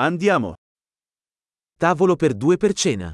[0.00, 0.54] Andiamo.
[1.76, 3.12] Tavolo per due per cena.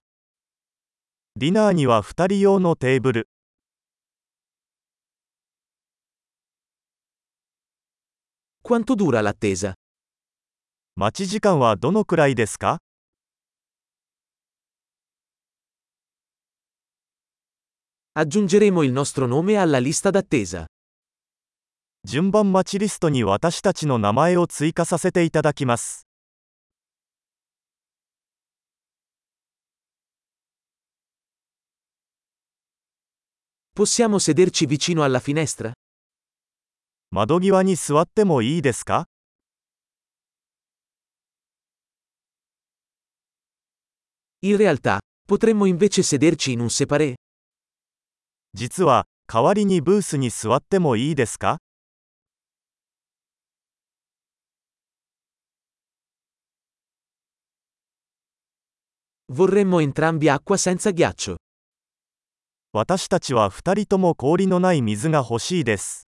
[1.35, 3.29] ディナーには2人用のテーブル。
[8.63, 9.73] Quanto dura l'attesa?
[10.95, 12.81] 待ち時間はどのくらいですか
[18.13, 20.67] Aggiungeremo il nostro nome alla lista d'attesa.
[22.05, 26.04] 順番待ちリストに私たちの名前を追加させていただきます。
[33.74, 35.72] Possiamo sederci vicino alla finestra?
[37.12, 39.08] 窓際に座ってもいいですか
[44.42, 47.16] In realtà, potremmo invece sederci in un separé?
[48.54, 51.58] 実は、代わりにブースに座ってもいいですか
[59.32, 61.36] Vorremmo entrambi acqua senza ghiaccio.
[62.77, 66.09] 私たちは2人とも氷のない水が欲しいです。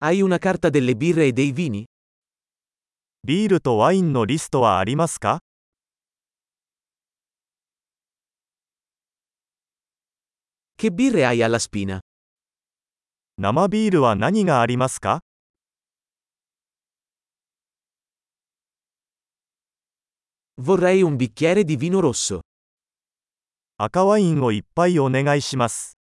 [0.00, 1.86] Hai una carta delle birre e dei vini?
[3.24, 5.38] ビールとワインのリストはありますか?
[13.38, 15.22] 生ビールは何がありますか
[20.61, 22.39] Vorrei un bicchiere di vino rosso.
[23.77, 25.97] 赤ワインをいっぱいお願いします。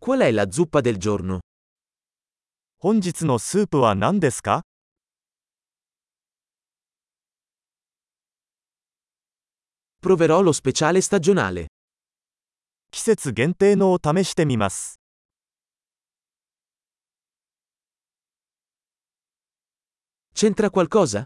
[0.00, 1.38] Qual è la zuppa del giorno?
[2.78, 4.62] 本日のスープは何ですか
[10.00, 11.68] Proverò lo speciale stagionale.
[12.90, 15.00] 季節限定のを試してみます。
[20.42, 21.24] C'entra qualcosa?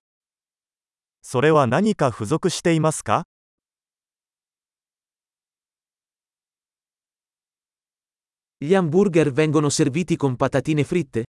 [1.22, 3.24] それは何か付属していますか
[8.58, 11.24] Gli hamburger vengono serviti con patatine fritte?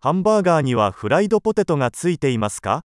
[0.00, 2.82] ハンバーガーにはフライドポテトがついていますか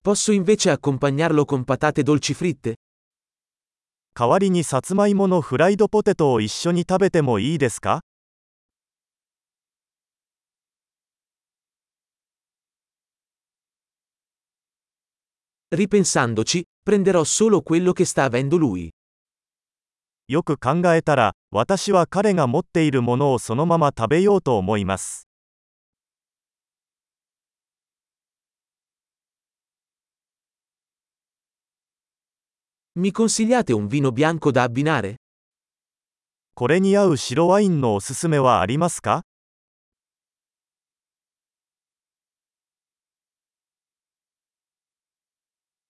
[0.00, 2.74] Posso invece accompagnarlo con patate dolci fritte?
[4.19, 8.01] 代わりにさつまいものフライドポテトを一緒に食べてもいいですか
[15.73, 18.89] ？Ripensandoci, prenderò solo quello che sta avendo lui.
[20.27, 25.28] よく考えたら、私は彼が持っているものをそのまま食べようと思います。
[32.98, 35.16] Mi consigliate un vino bianco da abbinare?
[36.54, 39.22] これに合う白ワインのおすすめはありますか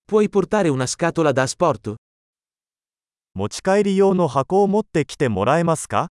[0.07, 1.97] Puoi portare una scatola da asporto?
[3.35, 6.09] 持ち帰り用の箱を持ってきてもらえますか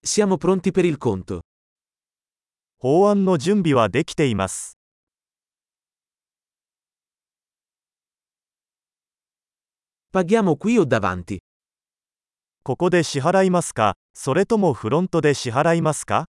[0.00, 1.40] Siamo pronti per il conto.
[2.85, 4.77] 法案の準備はできています。
[10.11, 11.39] Paghiamo qui o davanti?
[12.61, 13.95] ここで支払いますか？
[14.13, 16.25] それともフロントで支払いますか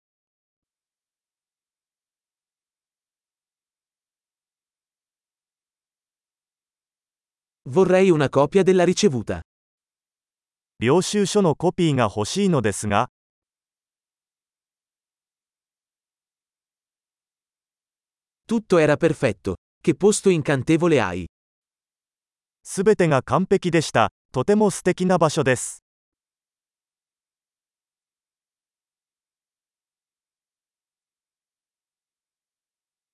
[7.65, 9.43] ？Vorrei una copia della ricevuta.
[10.81, 13.09] 領収書のコピーが欲しいのですが、
[18.50, 19.56] Tutto era perfetto.
[19.82, 21.26] Che posto incantevole hai.
[22.64, 24.12] すべてが完璧でした。
[24.32, 25.84] とても素敵な場所です。